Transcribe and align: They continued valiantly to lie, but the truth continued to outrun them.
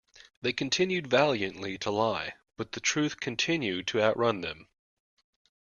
They 0.41 0.51
continued 0.51 1.05
valiantly 1.05 1.77
to 1.77 1.91
lie, 1.91 2.33
but 2.57 2.71
the 2.71 2.79
truth 2.79 3.19
continued 3.19 3.85
to 3.89 4.01
outrun 4.01 4.41
them. 4.41 4.67